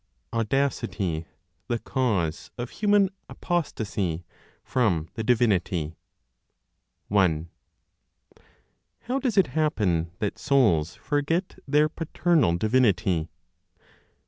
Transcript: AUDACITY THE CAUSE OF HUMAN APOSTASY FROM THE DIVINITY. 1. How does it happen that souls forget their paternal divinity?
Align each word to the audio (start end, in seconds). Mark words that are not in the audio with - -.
AUDACITY 0.33 1.27
THE 1.67 1.77
CAUSE 1.77 2.49
OF 2.57 2.71
HUMAN 2.71 3.11
APOSTASY 3.29 4.25
FROM 4.63 5.09
THE 5.13 5.23
DIVINITY. 5.23 5.95
1. 7.09 7.49
How 9.01 9.19
does 9.19 9.37
it 9.37 9.47
happen 9.53 10.09
that 10.17 10.39
souls 10.39 10.95
forget 10.95 11.59
their 11.67 11.87
paternal 11.87 12.57
divinity? 12.57 13.29